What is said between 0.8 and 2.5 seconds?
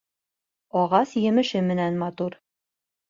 Ағас емеше менән матур.